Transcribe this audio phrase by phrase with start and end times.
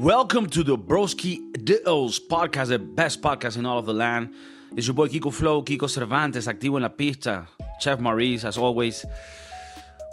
[0.00, 4.32] Welcome to the Broski Dills podcast, the best podcast in all of the land.
[4.74, 7.46] It's your boy Kiko Flow, Kiko Cervantes, activo en la pista.
[7.82, 9.04] Chef Maurice, as always,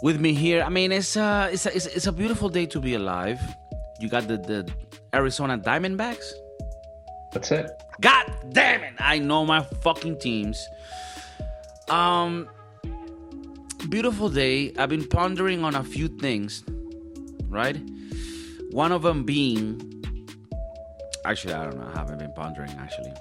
[0.02, 0.62] with me here.
[0.62, 3.40] I mean, it's uh, it's a, it's, it's a beautiful day to be alive.
[3.98, 4.70] You got the the
[5.14, 6.32] Arizona Diamondbacks.
[7.32, 7.70] That's it.
[8.02, 8.92] God damn it!
[8.98, 10.68] I know my fucking teams.
[11.88, 12.46] Um,
[13.88, 14.74] beautiful day.
[14.76, 16.62] I've been pondering on a few things,
[17.48, 17.80] right?
[18.70, 19.80] One of them being,
[21.24, 21.90] actually, I don't know.
[21.92, 23.12] I haven't been pondering actually.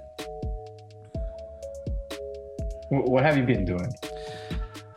[2.90, 3.92] What have you been doing?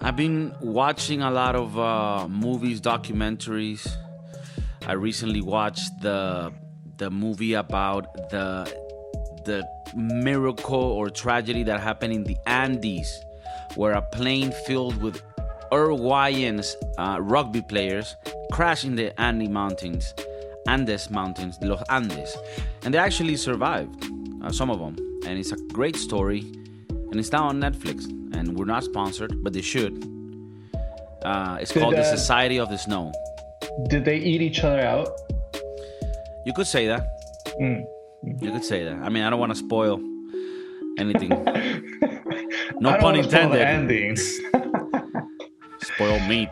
[0.01, 3.87] I've been watching a lot of uh, movies, documentaries.
[4.87, 6.53] I recently watched the
[6.97, 8.73] the movie about the
[9.45, 13.25] the miracle or tragedy that happened in the Andes,
[13.75, 15.23] where a plane filled with
[15.73, 18.17] Uruguayans uh, rugby players
[18.53, 20.15] crashed in the Andes Mountains,
[20.69, 22.37] Andes Mountains, Los Andes,
[22.85, 24.05] and they actually survived,
[24.43, 24.97] uh, some of them.
[25.27, 26.41] And it's a great story,
[26.91, 28.05] and it's now on Netflix.
[28.35, 30.05] And we're not sponsored, but they should.
[31.23, 33.13] Uh, it's called The uh, Society of the Snow.
[33.89, 35.09] Did they eat each other out?
[36.47, 37.07] You could say that.
[37.61, 37.85] Mm.
[38.41, 38.95] You could say that.
[39.03, 40.01] I mean, I don't want to spoil
[40.99, 41.31] anything.
[42.81, 43.61] No pun intended.
[43.61, 44.39] endings.
[45.83, 46.49] spoil meat.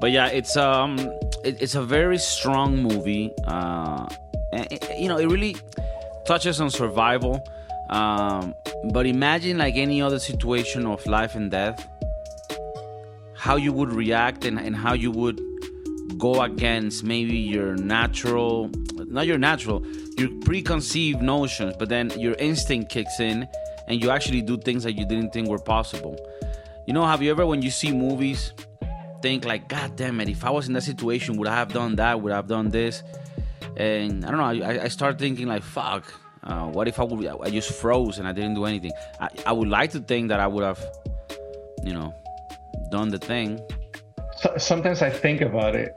[0.00, 0.96] But yeah, it's um,
[1.44, 3.32] it, it's a very strong movie.
[3.46, 4.06] Uh,
[4.52, 5.56] it- you know, it really
[6.26, 7.46] touches on survival.
[7.90, 8.54] Um,
[8.92, 11.84] but imagine like any other situation of life and death,
[13.34, 15.40] how you would react and, and how you would
[16.18, 18.70] go against maybe your natural,
[19.06, 19.84] not your natural,
[20.18, 23.48] your preconceived notions, but then your instinct kicks in
[23.88, 26.16] and you actually do things that you didn't think were possible.
[26.86, 28.52] You know, have you ever, when you see movies,
[29.22, 31.96] think like, God damn it, if I was in that situation, would I have done
[31.96, 32.20] that?
[32.20, 33.02] Would I have done this?
[33.76, 36.12] And I don't know, I, I start thinking like, fuck,
[36.44, 38.92] uh, what if I would, I just froze and I didn't do anything?
[39.20, 40.82] I, I would like to think that I would have,
[41.84, 42.12] you know,
[42.90, 43.60] done the thing.
[44.36, 45.94] So- Sometimes I think about it,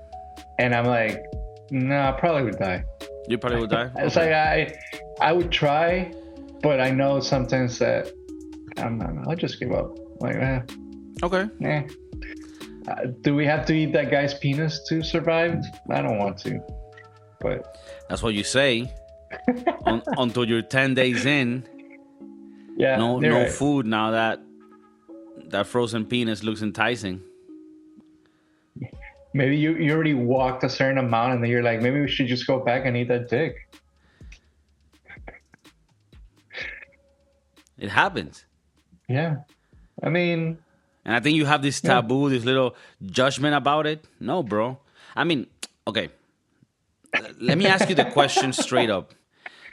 [0.60, 1.24] and I'm like,
[1.72, 2.84] nah, I probably would die.
[3.28, 3.90] You probably would die.
[3.98, 4.78] It's like I,
[5.22, 6.14] I would try,
[6.62, 8.12] but I know sometimes that
[8.78, 9.28] I'm not.
[9.28, 9.98] I'll just give up.
[10.20, 10.62] Like, eh,
[11.24, 11.48] okay.
[11.64, 11.84] eh.
[12.88, 15.64] Uh, do we have to eat that guy's penis to survive?
[15.90, 16.62] I don't want to,
[17.40, 17.78] but
[18.10, 18.94] That's what you say.
[19.86, 21.68] Un until you're 10 days in,
[22.78, 23.52] yeah, no no right.
[23.52, 24.40] food now that
[25.48, 27.22] that frozen penis looks enticing.
[29.34, 32.28] Maybe you, you already walked a certain amount, and then you're like, maybe we should
[32.28, 33.56] just go back and eat that dick.
[37.80, 38.46] It happens.
[39.10, 39.38] Yeah,
[40.04, 40.60] I mean,
[41.06, 42.76] And I think you have this taboo, this little
[43.06, 44.06] judgment about it.
[44.20, 44.80] No, bro.
[45.16, 45.48] I mean,
[45.86, 46.10] okay.
[47.40, 49.14] Let me ask you the question straight up.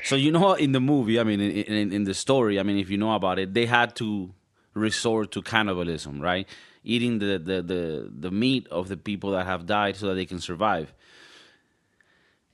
[0.05, 2.79] So you know, in the movie, I mean, in, in, in the story, I mean,
[2.79, 4.33] if you know about it, they had to
[4.75, 6.49] resort to cannibalism, right?
[6.85, 10.27] Eating the, the, the, the meat of the people that have died so that they
[10.27, 10.93] can survive.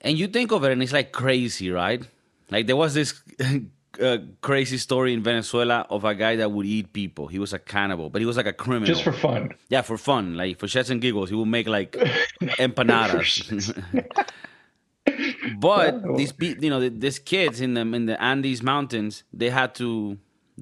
[0.00, 2.02] And you think of it, and it's like crazy, right?
[2.50, 3.22] Like there was this
[4.00, 7.26] uh, crazy story in Venezuela of a guy that would eat people.
[7.26, 8.86] He was a cannibal, but he was like a criminal.
[8.86, 9.54] just for fun.
[9.68, 11.92] Yeah, for fun, like for shits and giggles, he would make like
[12.58, 13.72] empanadas.
[15.58, 20.18] but these, you know, these kids in the in the Andes mountains, they had to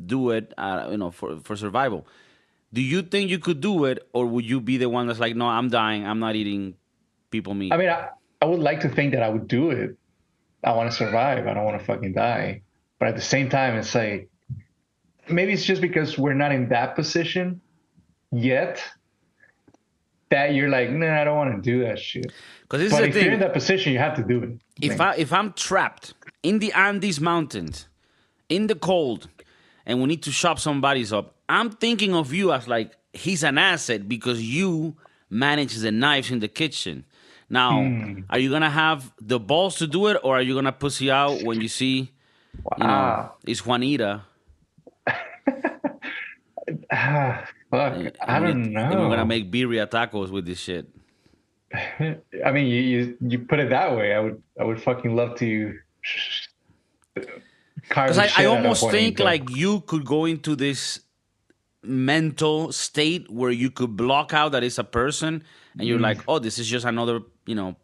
[0.07, 2.07] do it, uh, you know, for for survival.
[2.73, 5.37] Do you think you could do it, or would you be the one that's like,
[5.37, 6.75] no, I'm dying, I'm not eating
[7.31, 7.73] people meat?
[7.73, 8.09] I mean, I,
[8.43, 9.97] I would like to think that I would do it.
[10.65, 11.47] I want to survive.
[11.47, 12.63] I don't want to fucking die.
[13.05, 14.31] But at the same time, it's like
[15.29, 17.61] maybe it's just because we're not in that position
[18.33, 18.83] yet
[20.31, 22.33] that you're like, nah, I don't want to do that shit.
[22.63, 24.59] Because But if the you're in that position, you have to do it.
[24.81, 27.89] if I if I'm trapped in the Andes mountains,
[28.49, 29.29] in the cold,
[29.85, 33.59] and we need to chop somebody's up, I'm thinking of you as like he's an
[33.59, 34.97] asset because you
[35.29, 37.05] manage the knives in the kitchen.
[37.51, 38.21] Now, hmm.
[38.31, 41.43] are you gonna have the balls to do it, or are you gonna pussy out
[41.43, 42.14] when you see,
[42.79, 43.35] you know, Wow.
[43.47, 44.23] it's Juanita?
[46.91, 48.15] Ah, fuck.
[48.23, 48.89] I don't know.
[48.91, 50.89] We're gonna make birria tacos with this shit.
[51.75, 54.15] I mean, you, you you put it that way.
[54.15, 55.75] I would I would fucking love to.
[57.89, 61.01] Because I, I almost think like you could go into this
[61.83, 65.45] mental state where you could block out that it's a person
[65.79, 67.77] and you're like, oh, this is just another, you know,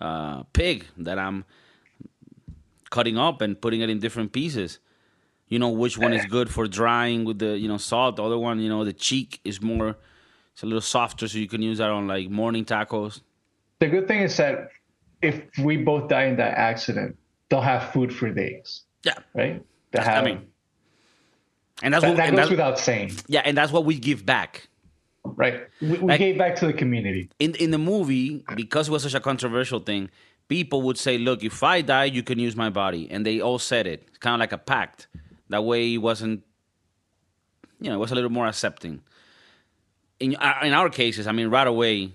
[0.00, 1.44] uh, pig that I'm
[2.96, 4.78] cutting up and putting it in different pieces.
[5.48, 8.16] You know which one is good for drying with the you know salt.
[8.16, 9.88] The other one, you know, the cheek is more,
[10.52, 13.20] it's a little softer, so you can use that on like morning tacos.
[13.80, 14.54] the good thing is that
[15.30, 15.34] if
[15.68, 17.10] we both die in that accident,
[17.48, 18.68] they'll have food for days,
[19.08, 19.62] Yeah, right?
[19.92, 20.38] They I mean,
[21.82, 23.94] and that's that, what that and goes that's, without saying, yeah, and that's what we
[23.98, 24.68] give back.
[25.24, 25.56] right?
[25.80, 27.28] We, we Like- gave back to the community.
[27.38, 30.10] in in the movie because it was such a controversial thing
[30.48, 33.08] people would say look if i die you can use my body.
[33.10, 34.04] And they all said it.
[34.08, 35.06] It's kind of like a pact.
[35.48, 36.42] That way it wasn't
[37.80, 39.02] you know it was a little more accepting.
[40.20, 42.12] In uh, in our cases i mean right away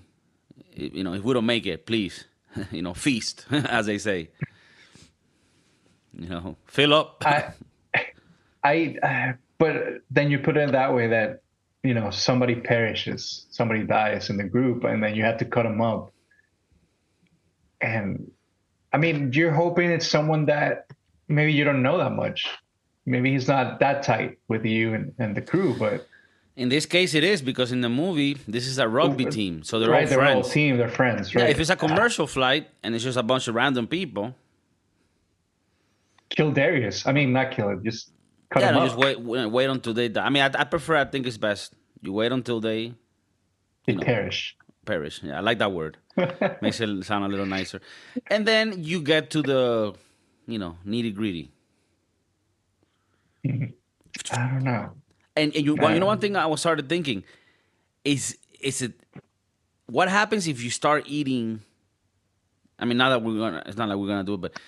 [0.74, 2.24] you know if we don't make it please
[2.70, 4.30] you know feast as they say.
[6.18, 7.22] You know fill up.
[7.24, 7.52] I,
[8.64, 11.42] I, uh, but then you put it that way that
[11.82, 15.62] you know somebody perishes, somebody dies in the group, and then you have to cut
[15.62, 16.12] them up.
[17.80, 18.30] And
[18.92, 20.86] I mean, you're hoping it's someone that
[21.28, 22.48] maybe you don't know that much.
[23.06, 26.06] Maybe he's not that tight with you and, and the crew, but
[26.56, 29.78] in this case it is because in the movie this is a rugby team so
[29.78, 31.44] they're right, all they're all friends team, they're friends, Right?
[31.44, 34.34] yeah if it's a commercial flight and it's just a bunch of random people
[36.30, 37.06] kill Darius.
[37.06, 38.12] I mean, not kill it, just
[38.50, 40.24] cut yeah, him no, just wait, wait, until they die.
[40.24, 40.96] I mean, I, I prefer.
[40.96, 42.94] I think it's best you wait until they
[43.86, 44.56] They perish.
[44.90, 45.22] Perish.
[45.22, 45.98] Yeah, I like that word.
[46.60, 47.80] Makes it sound a little nicer.
[48.26, 49.94] And then you get to the,
[50.46, 51.52] you know, nitty gritty.
[53.46, 54.90] I don't know.
[55.36, 57.22] And, and you, well, you know, um, one thing I was started thinking
[58.04, 58.92] is, is it,
[59.86, 61.62] what happens if you start eating?
[62.78, 64.58] I mean, not that we're gonna, it's not like we're gonna do it, but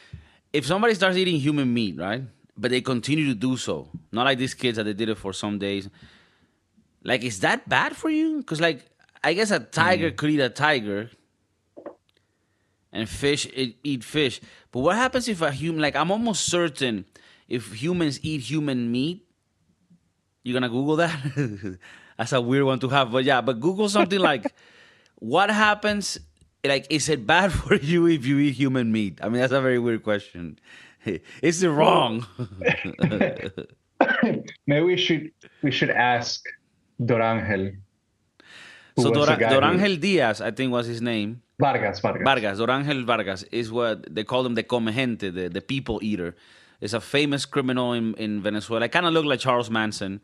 [0.53, 2.23] if somebody starts eating human meat, right?
[2.57, 5.33] But they continue to do so, not like these kids that they did it for
[5.33, 5.89] some days.
[7.03, 8.39] Like, is that bad for you?
[8.39, 8.87] Because, like,
[9.25, 10.17] I guess a tiger mm-hmm.
[10.17, 11.11] could eat a tiger,
[12.93, 14.41] and fish eat, eat fish.
[14.71, 17.05] But what happens if a human, like, I'm almost certain
[17.49, 19.27] if humans eat human meat,
[20.43, 21.15] you're gonna Google that?
[22.19, 23.13] That's a weird one to have.
[23.13, 24.55] But yeah, but Google something like
[25.19, 26.19] what happens
[26.65, 29.19] like is it bad for you if you eat human meat?
[29.23, 30.59] I mean that's a very weird question.
[31.43, 32.27] Is it wrong?
[34.67, 35.31] Maybe we should
[35.63, 36.45] we should ask
[37.01, 37.77] Dorangel.
[38.97, 41.43] Who so Dor- Dorangel Diaz, I think was his name.
[41.59, 42.25] Vargas, Vargas.
[42.25, 46.35] Vargas, Dorangel Vargas is what they call him the come gente, the, the people eater.
[46.81, 48.89] Is a famous criminal in, in Venezuela.
[48.89, 50.21] Kind of looked like Charles Manson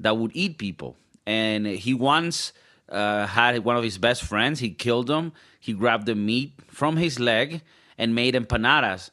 [0.00, 0.96] that would eat people.
[1.26, 2.54] And he once
[2.88, 4.58] uh, had one of his best friends.
[4.58, 5.32] He killed him.
[5.60, 7.60] He grabbed the meat from his leg
[7.98, 9.10] and made empanadas.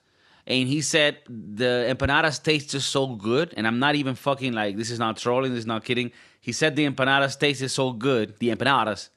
[0.47, 3.53] And he said the empanadas tasted so good.
[3.57, 6.13] And I'm not even fucking like, this is not trolling, this is not kidding.
[6.45, 9.09] He said the empanadas tasted so good, the empanadas,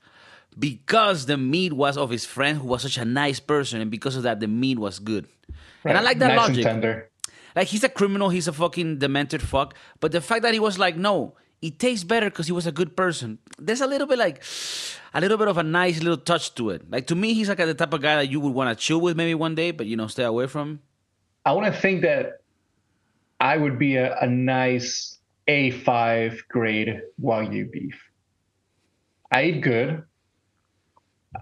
[0.58, 3.82] because the meat was of his friend who was such a nice person.
[3.82, 5.26] And because of that, the meat was good.
[5.84, 6.64] And I like that nice logic.
[6.64, 7.10] And tender.
[7.54, 9.74] Like he's a criminal, he's a fucking demented fuck.
[10.00, 12.72] But the fact that he was like, no, it tastes better because he was a
[12.72, 13.38] good person.
[13.58, 14.42] There's a little bit like
[15.12, 16.90] a little bit of a nice little touch to it.
[16.90, 19.02] Like to me, he's like the type of guy that you would want to chill
[19.02, 20.80] with maybe one day, but you know, stay away from.
[21.44, 22.40] I want to think that
[23.38, 25.17] I would be a, a nice
[25.48, 27.98] A5 grade Wagyu beef.
[29.32, 30.02] I eat good.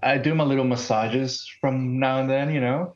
[0.03, 2.95] I do my little massages from now and then, you know.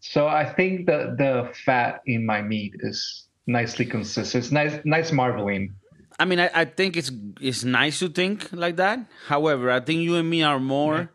[0.00, 4.44] So I think that the fat in my meat is nicely consistent.
[4.44, 5.74] It's nice, nice marbling.
[6.18, 7.10] I mean, I, I think it's
[7.40, 9.00] it's nice to think like that.
[9.26, 11.10] However, I think you and me are more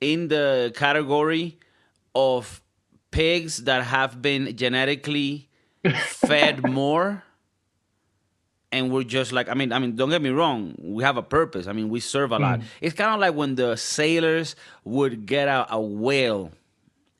[0.00, 1.58] in the category
[2.14, 2.62] of
[3.10, 5.48] pigs that have been genetically
[5.84, 7.24] fed more
[8.72, 11.22] and we're just like I mean I mean don't get me wrong we have a
[11.22, 11.66] purpose.
[11.66, 12.60] I mean we serve a lot.
[12.80, 16.52] It's kind of like when the sailors would get a, a whale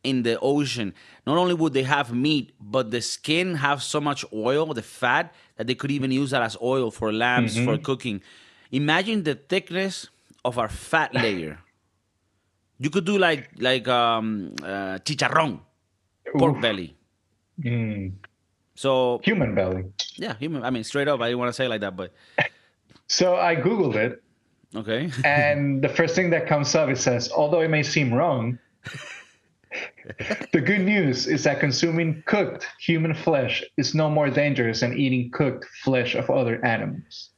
[0.02, 0.94] in the ocean.
[1.26, 5.34] Not only would they have meat but the skin have so much oil the fat
[5.56, 8.22] that they could even use that as oil for lamps for cooking.
[8.72, 10.08] Imagine the thickness
[10.44, 11.58] of our fat layer.
[12.78, 15.60] You could do like like um uh, chicharrón
[16.38, 16.96] pork belly.
[17.60, 18.12] Mm,
[18.74, 19.84] so human belly.
[20.16, 22.12] yeah human i mean straight up i didn't want to say it like that but
[23.10, 24.22] So I Googled it,
[24.76, 28.56] okay and the first thing that comes up it says, although it may seem wrong,
[30.52, 35.28] the good news is that consuming cooked human flesh is no more dangerous than eating
[35.32, 37.30] cooked flesh of other animals.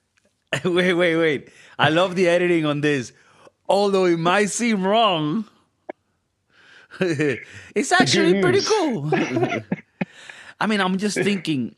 [0.62, 1.48] wait, wait, wait.
[1.78, 3.14] I love the editing on this.
[3.66, 5.46] Although it might seem wrong,
[7.00, 9.10] it's actually pretty cool.
[10.62, 11.74] I mean, I'm just thinking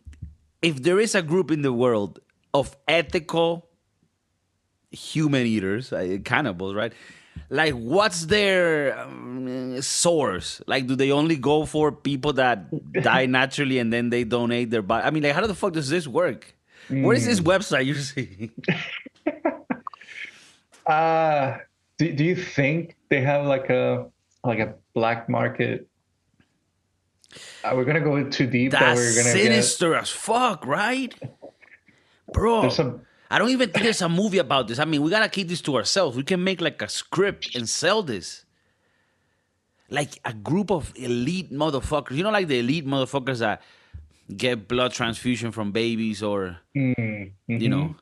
[0.60, 2.20] if there is a group in the world
[2.52, 3.66] of ethical
[4.90, 6.92] human eaters, uh, cannibals, right?
[7.50, 10.62] Like, what's their um, source?
[10.66, 12.58] Like, do they only go for people that
[13.02, 15.04] die naturally and then they donate their body?
[15.04, 16.54] I mean, like, how the fuck does this work?
[16.88, 18.50] Where is this website you see?
[20.86, 21.56] Uh,
[21.96, 24.04] do, do you think they have like a
[24.44, 25.88] like a black market
[27.64, 28.72] Are we gonna go too deep?
[28.72, 31.14] that That's we're gonna sinister as fuck, right?
[32.32, 32.68] Bro.
[32.70, 33.00] Some-
[33.30, 34.78] I don't even think there's a movie about this.
[34.78, 36.16] I mean, we gotta keep this to ourselves.
[36.16, 38.44] We can make like a script and sell this.
[39.90, 42.12] Like a group of elite motherfuckers.
[42.16, 43.62] You know, like the elite motherfuckers that
[44.36, 47.94] get blood transfusion from babies or Mm, you know,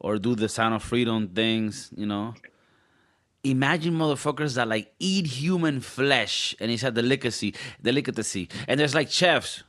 [0.00, 2.34] or do the sound of freedom things, you know.
[3.44, 8.48] Imagine motherfuckers that like eat human flesh and it's a delicacy, delicacy.
[8.66, 9.62] And there's like chefs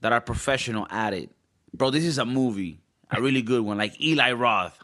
[0.00, 1.30] that are professional at it.
[1.74, 4.78] Bro, this is a movie, a really good one, like Eli Roth.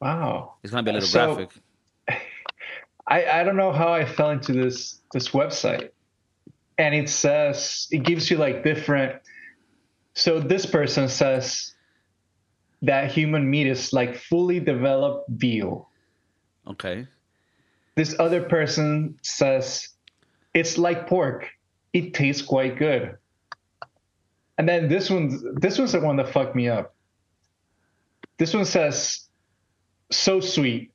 [0.00, 0.54] Wow.
[0.62, 1.62] It's gonna be a little So- graphic.
[3.08, 5.90] I, I don't know how I fell into this this website.
[6.78, 9.22] And it says it gives you like different
[10.14, 11.74] so this person says
[12.82, 15.90] that human meat is like fully developed veal.
[16.68, 17.06] Okay.
[17.94, 19.88] This other person says
[20.54, 21.48] it's like pork.
[21.92, 23.16] It tastes quite good.
[24.58, 26.94] And then this one this one's the one that fucked me up.
[28.38, 29.28] This one says
[30.10, 30.92] so sweet.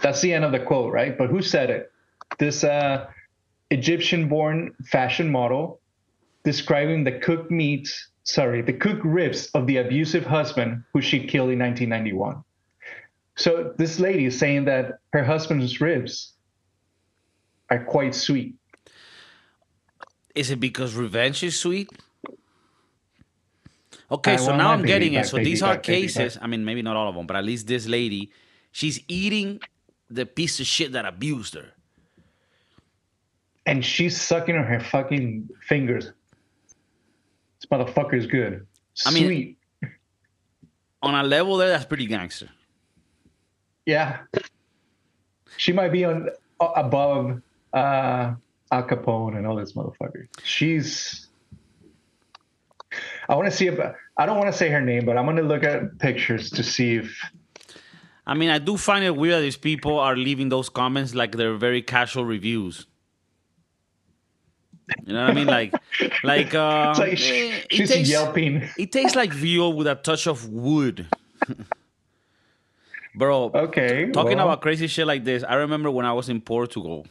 [0.00, 1.16] That's the end of the quote, right?
[1.16, 1.90] But who said it?
[2.38, 3.06] This uh,
[3.70, 5.80] Egyptian born fashion model
[6.44, 7.88] describing the cooked meat,
[8.22, 12.44] sorry, the cooked ribs of the abusive husband who she killed in 1991.
[13.36, 16.32] So this lady is saying that her husband's ribs
[17.70, 18.54] are quite sweet.
[20.34, 21.90] Is it because revenge is sweet?
[24.10, 25.26] Okay, so now I'm getting it.
[25.26, 26.38] So these are might be, cases.
[26.40, 28.30] I mean, maybe not all of them, but at least this lady,
[28.72, 29.60] she's eating
[30.08, 31.72] the piece of shit that abused her.
[33.66, 36.12] And she's sucking on her fucking fingers.
[37.58, 38.66] This motherfucker is good.
[39.04, 39.56] I mean-
[41.02, 42.48] On a level there, that's pretty gangster.
[43.86, 44.18] Yeah.
[45.56, 46.28] She might be on
[46.60, 47.40] uh, above
[47.72, 48.34] uh
[48.72, 50.26] Al Capone and all this motherfucker.
[50.42, 51.28] She's
[53.28, 53.78] I want to see if
[54.18, 56.62] I don't want to say her name, but I'm going to look at pictures to
[56.62, 57.18] see if
[58.28, 61.36] I mean, I do find it weird that these people are leaving those comments like
[61.36, 62.86] they're very casual reviews.
[65.04, 65.46] You know what I mean?
[65.46, 65.72] Like,
[66.24, 68.68] like, uh, like eh, it she's tastes- yelping.
[68.78, 71.06] It tastes like veal with a touch of wood.
[73.16, 74.10] Bro, Okay.
[74.12, 77.06] talking well, about crazy shit like this, I remember when I was in Portugal,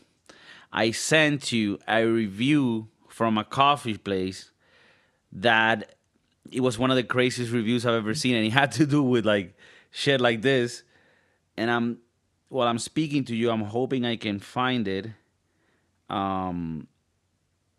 [0.71, 4.51] I sent you a review from a coffee place
[5.31, 5.95] that
[6.51, 9.01] it was one of the craziest reviews I've ever seen, and it had to do
[9.01, 9.55] with like
[9.91, 10.83] shit like this.
[11.57, 11.97] And I'm
[12.49, 15.07] while I'm speaking to you, I'm hoping I can find it.
[16.09, 16.87] Um,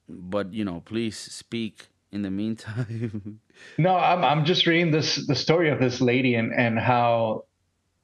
[0.09, 3.41] but you know, please speak in the meantime.
[3.79, 7.46] No, I'm I'm just reading this the story of this lady and and how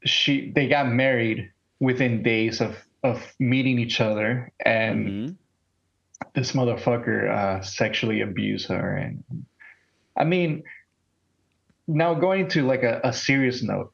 [0.04, 5.36] she they got married within days of of meeting each other and Mhm.
[6.34, 8.96] this motherfucker uh, sexually abused her.
[8.96, 9.24] And
[10.16, 10.62] i mean
[11.88, 13.92] now going to like a, a serious note.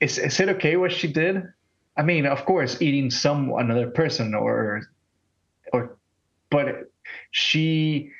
[0.00, 1.42] Is, is it okay what she did?
[1.96, 4.82] I mean of course eating some another person or
[5.72, 5.96] or
[6.50, 6.90] but
[7.30, 8.12] she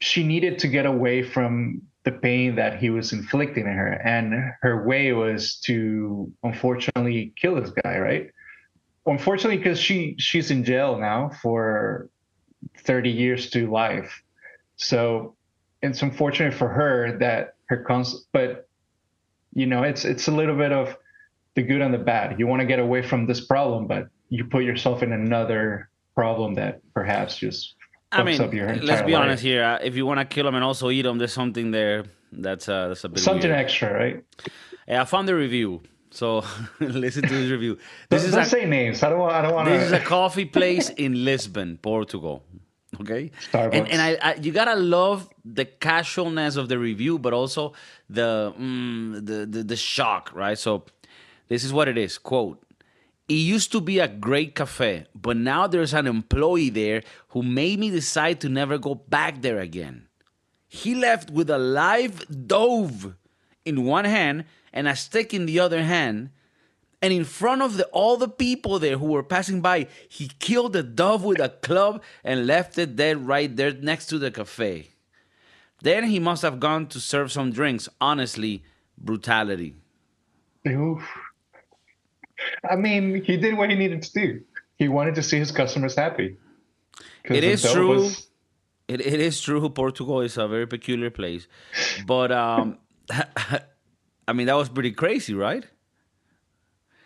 [0.00, 3.92] she needed to get away from the pain that he was inflicting on her.
[3.92, 8.30] And her way was to unfortunately kill this guy right?
[9.04, 12.08] Unfortunately because she she's in jail now for
[12.78, 14.22] 30 years to life.
[14.76, 15.36] So
[15.82, 18.68] it's unfortunate for her that her cons but
[19.52, 20.96] you know it's it's a little bit of
[21.56, 22.40] the good and the bad.
[22.40, 26.54] You want to get away from this problem but you put yourself in another problem
[26.54, 27.74] that perhaps just
[28.10, 29.22] I mean, let's be life.
[29.22, 29.62] honest here.
[29.64, 32.68] Uh, if you want to kill them and also eat them, there's something there that's
[32.68, 33.60] uh, that's a bit something weird.
[33.64, 34.24] extra right
[34.86, 36.44] Yeah, I found the review, so
[36.80, 37.76] listen to this review.
[38.08, 39.92] This don't, is don't a, say names i don't want i don't want this is
[39.92, 42.42] a coffee place in Lisbon, Portugal.
[43.00, 43.74] Okay, Starbucks.
[43.74, 47.74] and and I, I you gotta love the casualness of the review, but also
[48.08, 50.58] the mm, the, the the shock, right?
[50.58, 50.84] So
[51.48, 52.16] this is what it is.
[52.18, 52.62] Quote.
[53.28, 57.78] It used to be a great cafe, but now there's an employee there who made
[57.78, 60.08] me decide to never go back there again.
[60.66, 63.14] He left with a live dove
[63.66, 66.30] in one hand and a stick in the other hand.
[67.00, 70.72] And in front of the, all the people there who were passing by, he killed
[70.72, 74.88] the dove with a club and left it dead right there next to the cafe.
[75.80, 77.88] Then he must have gone to serve some drinks.
[78.00, 78.64] Honestly,
[78.98, 79.74] brutality.
[80.66, 81.06] Oof.
[82.68, 84.40] I mean, he did what he needed to do.
[84.76, 86.36] He wanted to see his customers happy.
[87.24, 87.88] It is true.
[87.88, 88.26] was-
[88.88, 89.68] It, it is true.
[89.68, 91.46] Portugal is a very peculiar place,
[92.06, 92.78] but um,
[94.28, 95.64] I mean that was pretty crazy, right?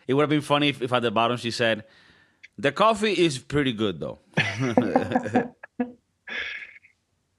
[0.06, 1.84] It would have been funny if, if at the bottom she said,
[2.58, 4.18] "The coffee is pretty good, though."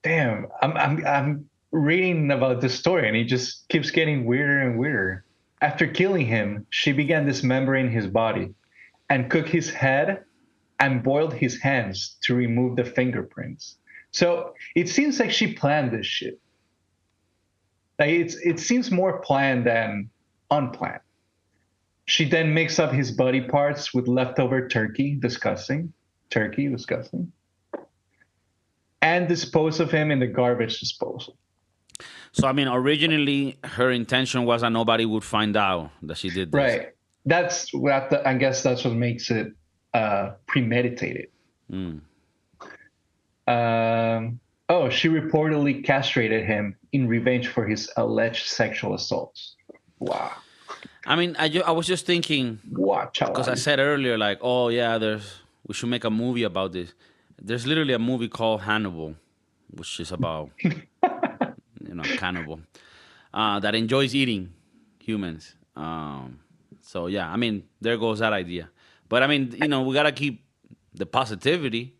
[0.03, 4.77] Damn, I'm I'm I'm reading about this story, and it just keeps getting weirder and
[4.77, 5.23] weirder.
[5.63, 8.53] After killing him, she began dismembering his body,
[9.09, 10.25] and cooked his head,
[10.77, 13.77] and boiled his hands to remove the fingerprints.
[14.11, 16.41] So it seems like she planned this shit.
[17.97, 20.09] Like it's it seems more planned than
[20.51, 20.99] unplanned.
[22.05, 25.93] She then mixed up his body parts with leftover turkey, disgusting.
[26.29, 27.31] Turkey, disgusting.
[29.01, 31.37] And disposed of him in the garbage disposal.
[32.33, 36.51] So I mean, originally her intention was that nobody would find out that she did
[36.51, 36.57] this.
[36.57, 36.89] Right.
[37.25, 39.53] That's what the, I guess that's what makes it
[39.93, 41.27] uh, premeditated.
[41.71, 42.01] Mm.
[43.47, 49.55] Um, oh, she reportedly castrated him in revenge for his alleged sexual assaults.
[49.99, 50.31] Wow.
[51.05, 53.29] I mean, I, ju- I was just thinking Watch out.
[53.29, 56.93] because I said earlier, like, oh yeah, there's we should make a movie about this.
[57.41, 59.15] There's literally a movie called Hannibal,
[59.69, 60.49] which is about
[61.93, 62.59] you know cannibal
[63.33, 64.53] uh, that enjoys eating
[64.99, 65.55] humans.
[65.75, 66.39] Um,
[66.81, 68.69] so yeah, I mean, there goes that idea.
[69.09, 70.43] But I mean, you know, we gotta keep
[70.93, 71.95] the positivity.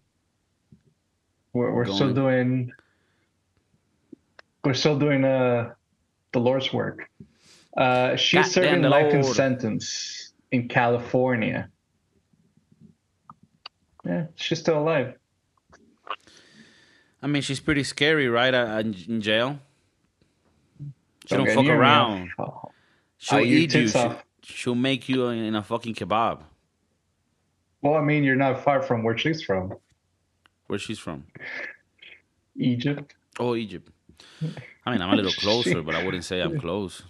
[1.53, 2.71] we're, we're still doing
[4.63, 5.73] we're still doing uh,
[6.31, 7.09] the Lord's work.
[7.75, 11.69] Uh, she's Goddamn serving life in sentence in California.
[14.05, 15.15] Yeah, she's still alive.
[17.21, 18.53] I mean, she's pretty scary, right?
[18.53, 19.59] Uh, in jail.
[21.27, 21.79] She don't get fuck near me.
[21.79, 22.29] around.
[22.39, 22.71] Oh,
[23.17, 23.87] She'll I'll eat you.
[23.87, 24.23] She, off.
[24.43, 26.41] she'll make you in a fucking kebab.
[27.81, 29.73] Well, I mean, you're not far from where she's from,
[30.67, 31.25] Where she's from?
[32.57, 33.15] Egypt.
[33.39, 33.89] Oh, Egypt.
[34.85, 37.03] I mean, I'm a little closer, but I wouldn't say I'm close.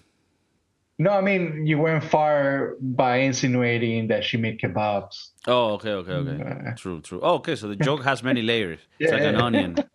[1.00, 5.30] No, I mean you weren't far by insinuating that she made kebabs.
[5.48, 6.44] Oh, okay, okay, okay.
[6.44, 7.20] Uh, True, true.
[7.24, 8.80] Oh, okay, so the joke has many layers.
[9.00, 9.44] It's like an Yeah.
[9.44, 9.76] onion.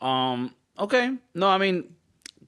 [0.00, 0.54] Um.
[0.78, 1.12] Okay.
[1.34, 1.94] No, I mean,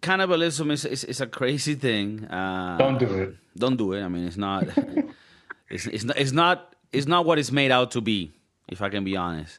[0.01, 2.25] cannibalism is is, is a crazy thing.
[2.25, 3.35] Uh, Don't do it.
[3.57, 4.03] don't do it.
[4.03, 4.65] I mean, it's not.
[5.71, 6.17] it's it's not.
[6.19, 6.75] It's not.
[6.93, 8.33] It's not what it's made out to be.
[8.69, 9.59] If I can be honest.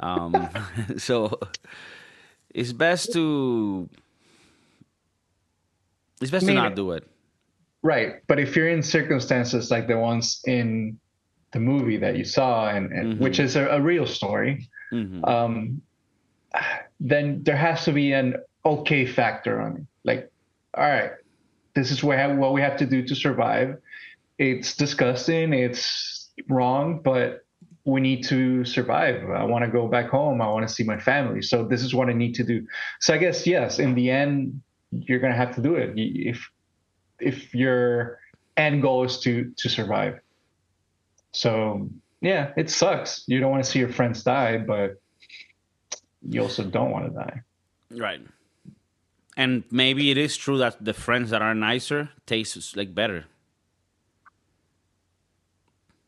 [0.00, 0.48] Um.
[0.98, 1.38] so,
[2.54, 3.88] it's best to.
[6.20, 7.06] It's best I mean- to not do it.
[7.82, 10.98] Right, but if you're in circumstances like the ones in
[11.52, 13.18] the movie that you saw, and, and Mhm.
[13.20, 15.80] which is a, a real story, hmm um,
[17.00, 19.82] then there has to be an okay factor on it.
[20.04, 20.30] Like,
[20.74, 21.12] all right,
[21.74, 23.78] this is what we have to do to survive.
[24.38, 25.52] It's disgusting.
[25.52, 27.44] It's wrong, but
[27.84, 29.28] we need to survive.
[29.30, 30.42] I want to go back home.
[30.42, 31.42] I want to see my family.
[31.42, 32.66] So this is what I need to do.
[33.00, 35.92] So I guess yes, in the end, you're gonna have to do it.
[35.96, 36.50] If
[37.18, 38.20] if your
[38.56, 40.20] end goal is to to survive.
[41.32, 41.88] So
[42.20, 43.24] yeah, it sucks.
[43.26, 45.00] You don't want to see your friends die, but
[46.28, 47.42] you also don't want to die.
[47.90, 48.20] Right.
[49.36, 53.24] And maybe it is true that the friends that are nicer taste like better.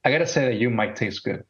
[0.04, 1.44] I gotta say that you might taste good.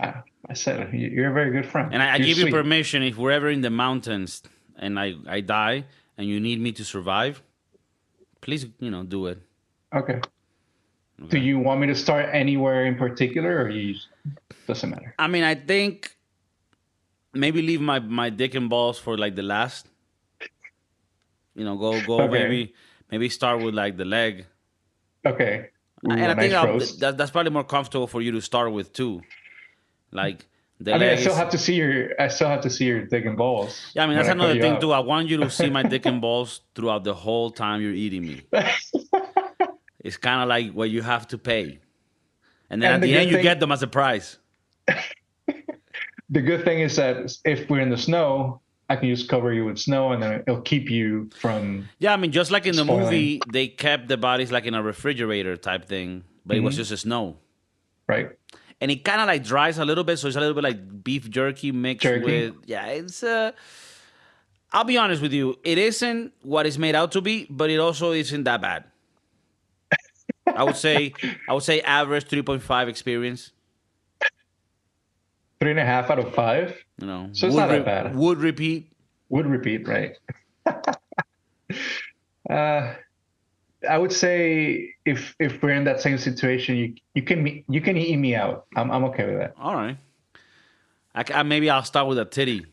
[0.00, 0.14] I,
[0.48, 0.92] I said.
[0.92, 1.92] You- You're a very good friend.
[1.92, 4.42] And I, I give you permission if we're ever in the mountains
[4.76, 5.84] and I, I die
[6.16, 7.42] and you need me to survive,
[8.40, 9.38] please, you know, do it.
[9.94, 10.20] Okay.
[11.28, 13.96] Do you want me to start anywhere in particular, or you
[14.68, 15.14] doesn't matter?
[15.18, 16.14] I mean, I think
[17.32, 19.86] maybe leave my, my dick and balls for like the last.
[21.54, 22.32] You know, go go Okay.
[22.32, 22.74] maybe
[23.10, 24.46] maybe start with like the leg.
[25.26, 25.70] Okay.
[26.06, 28.70] Ooh, and I think nice I'll, that, that's probably more comfortable for you to start
[28.72, 29.22] with too.
[30.12, 30.46] Like
[30.80, 32.10] the I mean, I still have to see your.
[32.20, 33.90] I still have to see your dick and balls.
[33.94, 34.80] Yeah, I mean that's another thing up.
[34.80, 34.92] too.
[34.92, 38.22] I want you to see my dick and balls throughout the whole time you're eating
[38.22, 38.42] me.
[40.00, 41.80] It's kind of like what you have to pay,
[42.70, 44.38] and then And at the the, end you thing- get them as a prize.
[46.30, 48.60] the good thing is that if we're in the snow,
[48.90, 51.88] I can just cover you with snow, and then it'll keep you from.
[51.98, 53.04] Yeah, I mean just like in the Spoiling.
[53.04, 56.78] movie, they kept the bodies like in a refrigerator type thing, but it was Mm-hmm.
[56.80, 57.36] just a snow,
[58.06, 58.30] Right.
[58.80, 61.04] and it kind of like dries a little bit, so it's a little bit like
[61.04, 62.24] beef jerky mixed Jerky?
[62.24, 62.86] with yeah.
[62.86, 63.52] It's uh,
[64.72, 67.78] I'll be honest with you, it isn't what it's made out to be, but it
[67.80, 68.84] also isn't that bad.
[70.46, 71.12] I would say
[71.48, 73.52] I would say average three point five experience.
[75.60, 78.14] Three and a half out of five You know, So it's not that bad.
[78.14, 78.92] Would repeat.
[79.28, 80.12] would repeat, right?
[82.50, 82.94] uh,
[83.88, 87.96] I would say if if we're in that same situation, you you can you can
[87.96, 88.66] eat me out.
[88.76, 89.54] I'm I'm okay with that.
[89.58, 89.96] All right.
[91.14, 92.66] I, ca- maybe I'll start with a titty.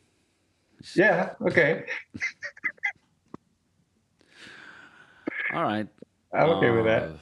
[0.96, 1.32] Yeah.
[1.42, 1.86] Okay.
[5.54, 5.88] All right.
[6.34, 7.04] I'm okay with that.
[7.04, 7.18] Uh,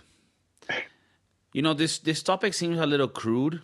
[1.54, 3.62] You know, this this topic seems a little crude,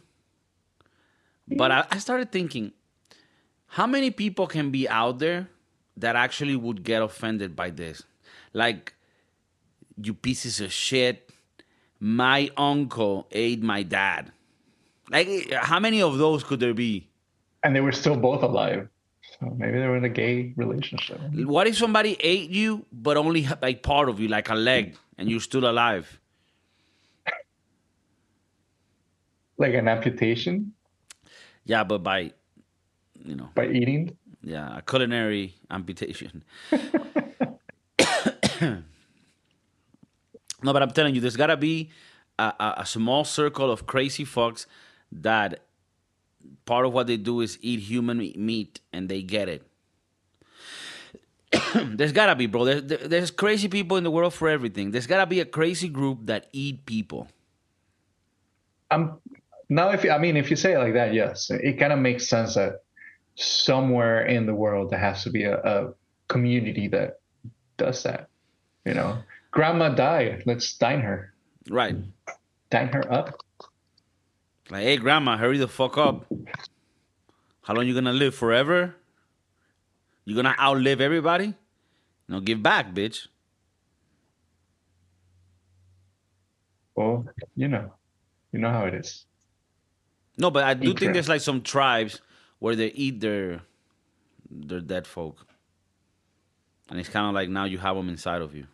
[1.50, 2.72] but I, I started thinking,
[3.68, 5.50] how many people can be out there
[5.98, 8.04] that actually would get offended by this?
[8.54, 8.94] Like,
[10.02, 11.30] you pieces of shit.
[12.00, 14.32] My uncle ate my dad.
[15.12, 17.10] Like, how many of those could there be?
[17.64, 18.88] And they were still both alive.
[19.40, 21.20] So maybe they were in a gay relationship.
[21.34, 25.30] What if somebody ate you, but only like part of you, like a leg, and
[25.30, 26.20] you're still alive?
[29.58, 30.74] Like an amputation
[31.70, 32.34] Yeah, but by,
[33.26, 34.18] you know, by eating.
[34.42, 36.44] yeah, a culinary amputation.
[38.62, 38.84] no,
[40.64, 41.92] but I'm telling you, there's gotta be
[42.40, 44.66] a, a, a small circle of crazy fucks
[45.12, 45.62] that
[46.66, 49.64] part of what they do is eat human meat and they get it.
[51.76, 52.66] there's gotta be, bro.
[52.66, 54.92] There's, there- there's crazy people in the world for everything.
[54.92, 57.28] There's gotta be a crazy group that eat people.
[58.92, 59.20] I'm
[59.70, 62.28] now if I mean if you say it like that, yes, it kind of makes
[62.28, 62.82] sense that
[63.36, 65.94] somewhere in the world there has to be a, a
[66.28, 67.20] community that
[67.78, 68.28] does that.
[68.86, 69.20] You know,
[69.52, 70.44] grandma died.
[70.46, 71.34] Let's dine her,
[71.70, 71.96] Right.
[72.70, 73.40] dine her up.
[74.70, 76.26] Like, hey, grandma, hurry the fuck up.
[77.64, 78.36] How long you gonna live?
[78.36, 78.96] Forever?
[80.26, 81.54] You gonna outlive everybody?
[82.28, 83.28] No, give back, bitch.
[86.96, 87.94] Well, you know,
[88.52, 89.26] you know how it is.
[90.40, 92.22] No, but I do think there's like some tribes
[92.60, 93.62] where they eat their
[94.50, 95.46] their dead folk,
[96.90, 98.66] and it's kind of like now you have them inside of you,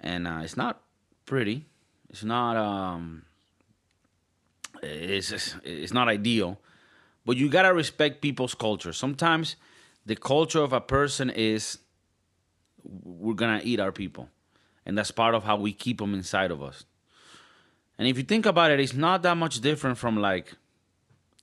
[0.00, 0.82] and uh, it's not
[1.26, 1.66] pretty.
[2.08, 3.24] It's not um.
[4.82, 6.58] It's it's not ideal,
[7.26, 8.92] but you gotta respect people's culture.
[8.92, 9.56] Sometimes
[10.06, 11.78] the culture of a person is
[12.84, 14.28] we're gonna eat our people,
[14.86, 16.84] and that's part of how we keep them inside of us.
[18.00, 20.54] And if you think about it, it's not that much different from like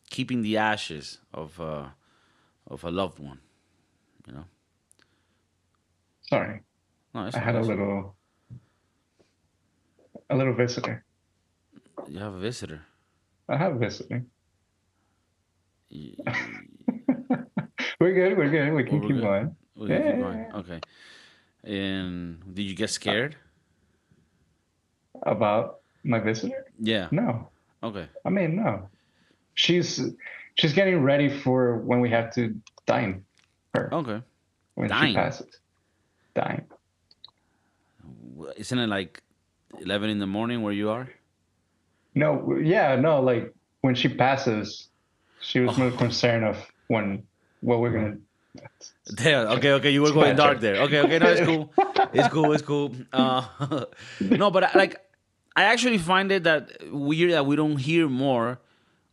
[0.10, 1.89] keeping the ashes of uh,
[2.65, 3.39] of a loved one.
[4.26, 4.46] You know,
[6.22, 6.62] Sorry,
[7.13, 8.15] no, it's I had a little,
[10.32, 11.06] a little visitor.
[12.08, 12.82] You have a visitor.
[13.48, 14.26] I have a visitor.
[15.89, 16.15] You-
[18.00, 18.36] We're good.
[18.36, 18.74] We're good.
[18.74, 19.22] We can we're keep good.
[19.22, 19.56] going.
[19.76, 20.52] we can keep going.
[20.56, 20.80] Okay.
[21.63, 23.36] And did you get scared?
[25.22, 26.65] About my visitor?
[26.80, 27.08] Yeah.
[27.12, 27.50] No.
[27.84, 28.08] Okay.
[28.26, 28.89] I mean, no.
[29.54, 30.02] She's
[30.56, 33.24] she's getting ready for when we have to dine
[33.76, 34.22] her Okay.
[34.76, 35.10] when Dine?
[35.10, 35.60] she passes.
[36.34, 36.65] Dine.
[38.56, 39.22] Isn't it like
[39.80, 41.10] eleven in the morning where you are?
[42.15, 44.89] No, yeah, no, like when she passes,
[45.41, 45.82] she was Oh.
[45.82, 47.24] more concerned of when
[47.62, 48.17] what we're gonna
[49.08, 49.48] There.
[49.58, 49.72] Okay.
[49.74, 49.89] Okay.
[49.91, 50.78] You were going dark there.
[50.84, 51.02] Okay.
[51.02, 51.20] Okay.
[51.20, 51.74] No, it's cool.
[52.13, 52.54] It's cool.
[52.54, 52.91] It's cool.
[53.13, 53.86] Uh,
[54.22, 54.98] no, but like,
[55.58, 58.60] I actually find it that weird that we don't hear more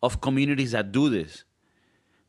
[0.02, 1.44] of communities that do this,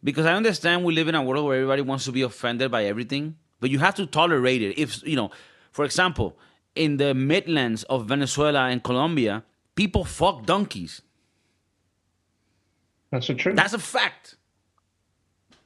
[0.01, 2.85] because I understand we live in a world where everybody wants to be offended by
[2.85, 4.79] everything, but you have to tolerate it.
[4.79, 5.31] If you know,
[5.71, 6.37] for example,
[6.75, 9.43] in the Midlands of Venezuela and Colombia,
[9.75, 11.01] people fuck donkeys.
[13.11, 13.55] That's the truth.
[13.57, 14.37] That's a fact.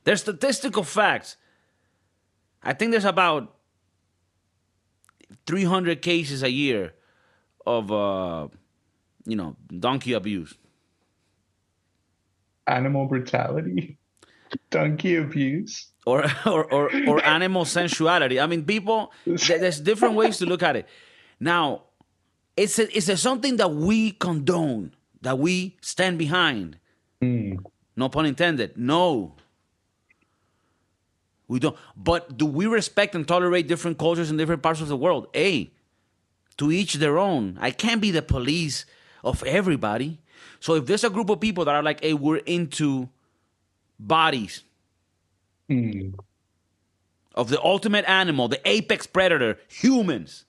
[0.06, 1.38] There's statistical facts.
[2.64, 3.56] I think there's about
[5.46, 6.94] 300 cases a year
[7.70, 8.48] of, uh,
[9.26, 10.56] you know, donkey abuse.
[12.66, 13.98] Animal brutality,
[14.72, 15.88] donkey abuse.
[16.06, 18.40] Or, or, or, or animal sensuality.
[18.40, 20.88] I mean, people, there's different ways to look at it.
[21.40, 21.84] Now,
[22.58, 26.80] it's a, it's a something that we condone, that we stand behind.
[27.22, 27.60] Mm.
[27.96, 28.76] No pun intended.
[28.78, 29.36] No.
[31.48, 31.76] We don't.
[31.96, 35.28] But do we respect and tolerate different cultures in different parts of the world?
[35.36, 35.70] A.
[36.60, 37.58] To each their own.
[37.60, 38.86] I can't be the police
[39.24, 40.20] of everybody.
[40.60, 43.10] So if there's a group of people that are like, hey, we're into
[44.00, 44.64] bodies
[45.70, 46.16] Mm.
[47.36, 50.46] of the ultimate animal, the apex predator, humans.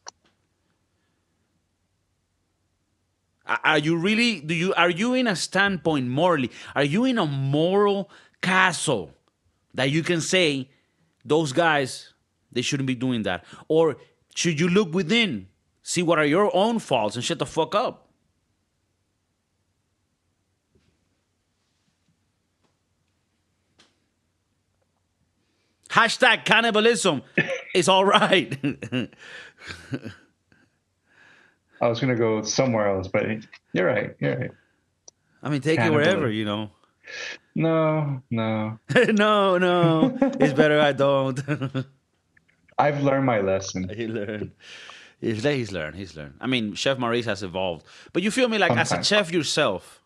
[3.47, 6.51] Are- Are you really do you are you in a standpoint morally?
[6.75, 9.13] Are you in a moral castle
[9.75, 10.71] that you can say
[11.25, 12.15] those guys
[12.51, 13.45] they shouldn't be doing that?
[13.69, 13.97] Or
[14.35, 15.49] should you look within,
[15.83, 18.09] see what are your own faults and shut the fuck up?
[25.91, 27.23] Hashtag cannibalism
[27.75, 28.57] is all right.
[31.81, 33.27] I was gonna go somewhere else, but
[33.73, 34.15] you're right.
[34.21, 34.51] You're right.
[35.43, 36.71] I mean, take it wherever, you know.
[37.55, 38.79] No, no.
[39.09, 41.41] no, no, it's better I don't.
[42.79, 43.89] I've learned my lesson.
[43.95, 44.53] he learned.
[45.21, 45.97] He's, he's learned.
[45.97, 46.35] He's learned.
[46.41, 47.87] I mean, Chef Maurice has evolved.
[48.13, 50.03] But you feel me like as a chef yourself,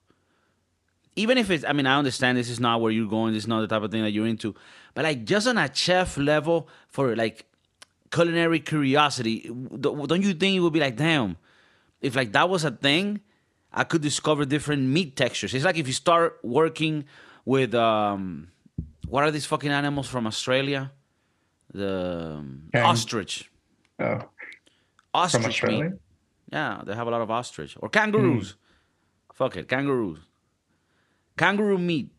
[1.17, 3.49] even if it's, I mean, I understand this is not where you're going, this is
[3.49, 4.55] not the type of thing that you're into,
[4.95, 7.47] but like just on a chef level for like
[8.11, 9.49] culinary curiosity,
[9.81, 11.37] don't you think it would be like, damn,
[12.01, 13.21] if like that was a thing,
[13.73, 15.55] I could discover different meat textures.
[15.55, 17.05] It's like if you start working
[17.45, 18.49] with um,
[19.09, 20.93] what are these fucking animals from Australia?
[21.73, 23.51] The um, ostrich.
[23.99, 24.21] Oh,
[25.15, 25.93] Ostrich meat.
[26.53, 27.93] Yeah, they have a lot of ostrich or hmm.
[27.93, 28.57] kangaroos.
[29.33, 30.19] Fuck it, kangaroos.
[31.37, 32.11] Kangaroo meat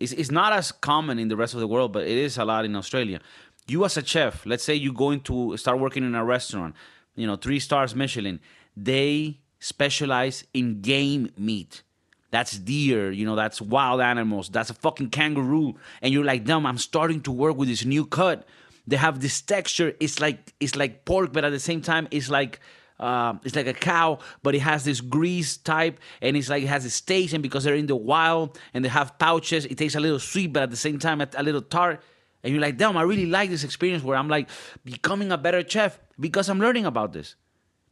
[0.00, 2.44] is is not as common in the rest of the world, but it is a
[2.44, 3.20] lot in Australia.
[3.68, 6.74] You as a chef, let's say you're going to start working in a restaurant,
[7.14, 8.40] you know, three stars Michelin.
[8.76, 11.82] They specialize in game meat.
[12.30, 15.74] That's deer, you know, that's wild animals, that's a fucking kangaroo.
[16.02, 18.46] And you're like, damn, I'm starting to work with this new cut.
[18.86, 19.94] They have this texture.
[20.00, 22.60] It's like it's like pork, but at the same time, it's like
[22.98, 26.68] um, it's like a cow, but it has this grease type, and it's like it
[26.68, 27.34] has this taste.
[27.34, 30.52] And because they're in the wild and they have pouches, it tastes a little sweet,
[30.52, 32.02] but at the same time, a a little tart.
[32.42, 34.48] And you're like, damn, I really like this experience where I'm like
[34.84, 37.34] becoming a better chef because I'm learning about this.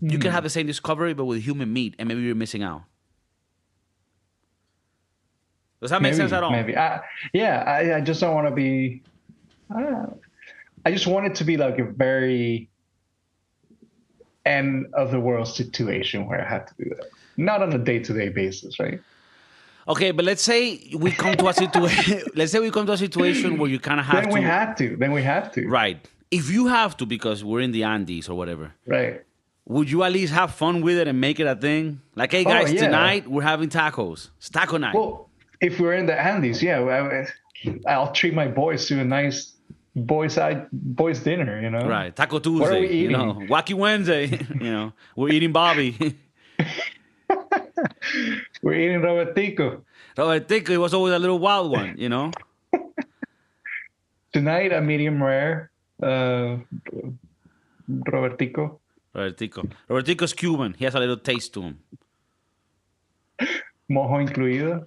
[0.00, 2.83] You can have the same discovery, but with human meat, and maybe you're missing out.
[5.80, 6.50] Does that make maybe, sense at all?
[6.50, 6.76] Maybe.
[6.76, 7.00] I,
[7.33, 9.02] yeah, I, I just don't want to be.
[9.74, 10.18] I don't know.
[10.85, 12.68] I just want it to be like a very
[14.44, 17.07] end of the world situation where I have to do that.
[17.37, 19.01] Not on a day to day basis, right?
[19.88, 22.23] Okay, but let's say we come to a situation.
[22.35, 24.35] let's say we come to a situation where you kind of have to then to.
[24.35, 24.97] we have to.
[24.97, 25.68] Then we have to.
[25.68, 25.99] right.
[26.31, 29.23] If you have to, because we're in the Andes or whatever, Right.
[29.66, 32.01] would you at least have fun with it and make it a thing?
[32.16, 32.87] Like, hey Oh, guys, yeah.
[32.87, 34.31] tonight we're having tacos.
[34.38, 34.94] It's taco night.
[34.94, 35.29] Well,
[35.61, 37.25] if we're in the Andes, yeah,
[37.87, 39.53] I'll treat my boys to a nice
[39.94, 41.61] boys side boys dinner.
[41.61, 41.88] You know.
[41.88, 42.14] right.
[42.14, 42.94] Taco Tuesday.
[42.94, 43.48] You know, eating?
[43.48, 44.26] Wacky Wednesday.
[44.61, 46.16] you know, we're eating Bobby.
[48.62, 49.83] We're eating Robertico
[50.16, 52.30] Robertico, he was always a little wild one, you know?
[54.33, 54.72] tonight.
[54.72, 55.70] A medium rare.
[56.02, 56.59] Uh,
[57.88, 58.78] Robertico.
[59.14, 59.70] Robertico.
[59.88, 60.74] Robertico's Cuban.
[60.78, 61.78] He has a little taste to him.
[63.90, 64.87] mojo incluido.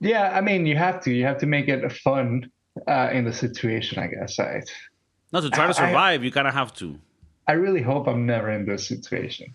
[0.00, 1.10] Yeah, I mean, you have to.
[1.10, 2.50] You have to make it fun
[2.86, 4.38] uh, in the situation, I guess.
[4.38, 4.62] I,
[5.32, 6.98] No, to try to I- I- survive, you kind of have to.
[7.48, 9.54] I really hope I'm never in this situation.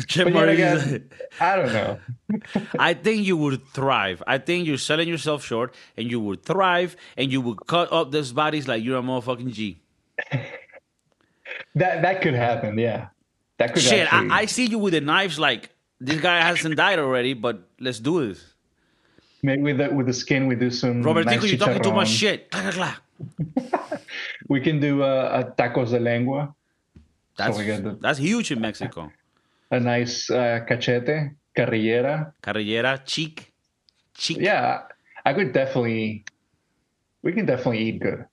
[0.08, 2.00] Chef But yet Marty is- again, I don't know.
[2.80, 4.22] I think you would thrive.
[4.28, 8.12] I think you're selling yourself short and you would thrive and you would cut up
[8.12, 9.82] those bodies like you're a motherfucking G.
[11.76, 12.78] That that could happen.
[12.80, 13.08] Yeah,
[13.58, 13.84] that could.
[13.84, 15.70] Shit, actually, I, I see you with the knives like
[16.00, 18.55] this guy hasn't died already, but let's do this.
[19.46, 21.02] Maybe with the with the skin, we do some.
[21.04, 22.54] Robert, nice you're talking too much shit.
[24.50, 26.54] We can do uh, a tacos de lengua,
[27.38, 29.12] That's, got the- that's huge in Mexico.
[29.72, 32.34] a nice uh, cachete, carrillera.
[32.44, 33.54] Carrillera, cheek,
[34.14, 34.38] cheek.
[34.40, 34.82] Yeah,
[35.26, 36.26] I could definitely.
[37.24, 38.26] We can definitely eat good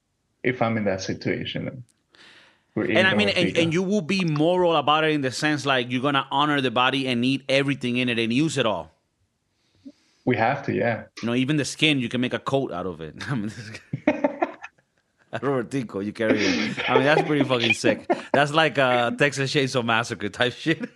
[0.43, 1.85] if I'm in that situation.
[2.75, 5.91] And I mean, and, and you will be moral about it in the sense like
[5.91, 8.91] you're gonna honor the body and eat everything in it and use it all.
[10.25, 10.75] We have to.
[10.75, 11.05] Yeah.
[11.23, 13.17] You know, even the skin, you can make a coat out of it.
[13.29, 13.51] I mean,
[16.03, 16.91] you carry it.
[16.91, 18.07] I mean, that's pretty fucking sick.
[18.33, 20.89] That's like a Texas Chainsaw Massacre type shit.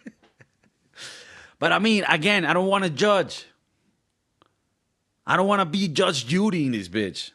[1.58, 3.46] but I mean, again, I don't want to judge.
[5.26, 7.32] I don't want to be Judge Judy in this bitch.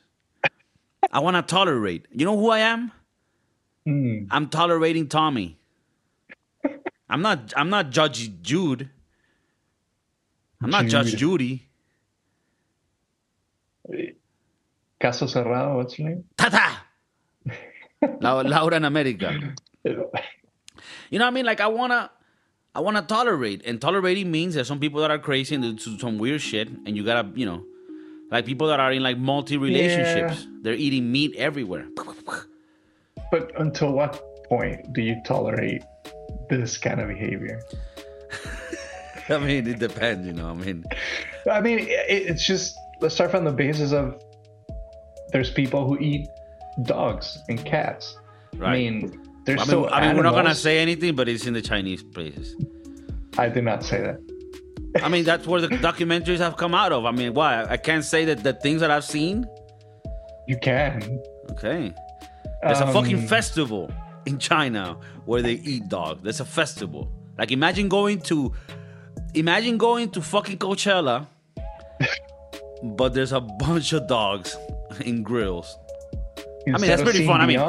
[1.11, 2.05] I want to tolerate.
[2.13, 2.91] You know who I am?
[3.85, 4.27] Mm.
[4.31, 5.57] I'm tolerating Tommy.
[7.09, 7.51] I'm not.
[7.57, 8.89] I'm not Judge Jude.
[10.61, 11.67] I'm not Judge Judy.
[15.01, 15.75] Caso cerrado.
[15.75, 16.23] What's your name?
[16.37, 16.77] Tata.
[18.21, 19.33] La- Laura in America.
[19.83, 21.45] You know what I mean?
[21.45, 22.11] Like I wanna,
[22.75, 26.17] I wanna tolerate, and tolerating means there's some people that are crazy and do some
[26.17, 27.63] weird shit, and you gotta, you know,
[28.29, 30.47] like people that are in like multi relationships.
[30.61, 31.87] They're eating meat everywhere.
[33.31, 35.81] But until what point do you tolerate
[36.49, 37.61] this kind of behavior?
[39.29, 40.49] I mean, it depends, you know.
[40.49, 40.83] I mean,
[41.49, 44.21] I mean, it, it's just let's start from the basis of
[45.31, 46.27] there's people who eat
[46.83, 48.17] dogs and cats.
[48.55, 48.69] Right.
[48.69, 51.45] I mean, there's I mean, still I mean, we're not gonna say anything, but it's
[51.45, 52.55] in the Chinese places.
[53.37, 54.19] I did not say that.
[55.03, 57.05] I mean, that's where the documentaries have come out of.
[57.05, 57.63] I mean, why?
[57.63, 59.45] I can't say that the things that I've seen.
[60.47, 61.21] You can.
[61.51, 61.93] Okay.
[62.63, 63.91] There's a fucking Um, festival
[64.25, 66.21] in China where they eat dogs.
[66.23, 67.09] There's a festival.
[67.37, 68.53] Like imagine going to
[69.33, 71.25] imagine going to fucking Coachella,
[72.83, 74.55] but there's a bunch of dogs
[75.05, 75.77] in grills.
[76.67, 77.41] I mean, that's pretty fun.
[77.41, 77.59] I mean-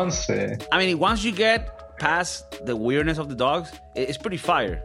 [0.71, 4.83] I mean, once you get past the weirdness of the dogs, it's pretty fire.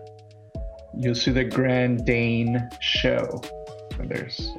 [1.00, 3.42] you'll see the Grand Dane show.
[4.00, 4.52] There's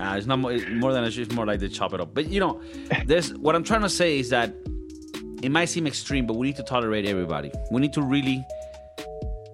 [0.00, 2.00] Uh, it's not more, it's more than a show, it's more like they chop it
[2.00, 2.14] up.
[2.14, 2.60] But you know,
[3.06, 4.52] there's what I'm trying to say is that
[5.42, 7.50] it might seem extreme, but we need to tolerate everybody.
[7.70, 8.44] We need to really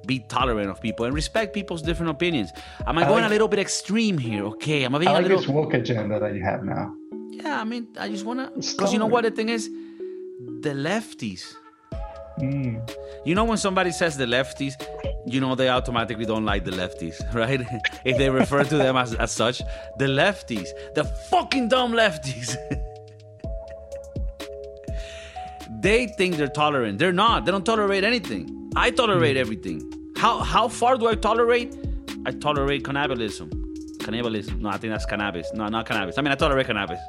[0.06, 2.52] be tolerant of people and respect people's different opinions.
[2.86, 4.44] Am I, I going like- a little bit extreme here?
[4.44, 5.38] Okay, am I being I a like little?
[5.38, 6.92] this woke agenda that you have now.
[7.30, 9.68] Yeah, I mean, I just wanna because you know what the thing is,
[10.60, 11.54] the lefties.
[12.38, 12.88] Mm.
[13.24, 14.74] You know when somebody says the lefties,
[15.26, 17.60] you know they automatically don't like the lefties, right?
[18.04, 19.58] if they refer to them as, as such,
[19.98, 22.54] the lefties, the fucking dumb lefties.
[25.80, 26.98] they think they're tolerant.
[26.98, 27.44] They're not.
[27.44, 28.55] They don't tolerate anything.
[28.76, 29.80] I tolerate everything.
[30.16, 31.74] How how far do I tolerate?
[32.26, 33.50] I tolerate cannibalism.
[34.00, 34.60] Cannibalism.
[34.62, 35.50] No, I think that's cannabis.
[35.54, 36.18] No, not cannabis.
[36.18, 37.00] I mean, I tolerate cannabis.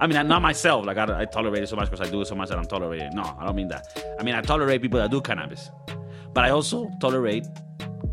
[0.00, 0.84] I mean, not myself.
[0.86, 2.64] Like, I, I tolerate it so much because I do it so much that I'm
[2.66, 3.14] tolerating.
[3.14, 3.86] No, I don't mean that.
[4.18, 5.70] I mean, I tolerate people that do cannabis.
[6.32, 7.46] But I also tolerate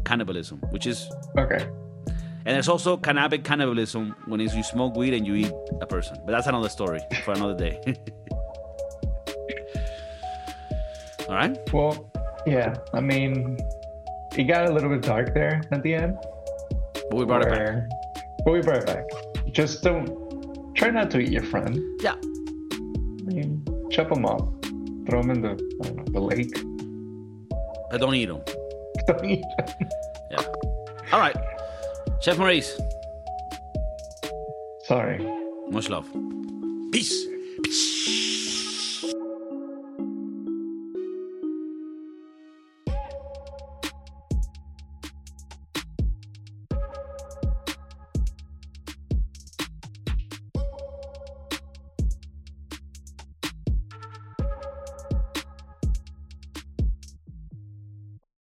[0.05, 1.65] cannibalism, which is, Okay.
[2.45, 5.51] and there's also cannabis cannibalism when it's you smoke weed and you eat
[5.81, 6.17] a person.
[6.25, 7.79] But that's another story for another day.
[11.29, 11.57] All right?
[11.73, 12.11] Well,
[12.45, 12.75] yeah.
[12.93, 13.57] I mean,
[14.37, 16.17] it got a little bit dark there at the end.
[17.09, 17.89] But we brought it back.
[18.45, 19.05] But we brought it back.
[19.51, 21.79] Just don't try not to eat your friend.
[22.01, 22.15] Yeah.
[22.23, 24.41] I mean, chop them up,
[25.09, 26.57] throw them in the know, the lake.
[27.91, 28.41] I don't eat them.
[29.07, 29.87] Don't eat 'em.
[30.29, 30.43] Yeah.
[31.11, 31.35] All right.
[32.21, 32.79] Chef Maurice,
[34.83, 35.17] Sorry.
[35.69, 36.07] much love.
[36.91, 37.25] Peace.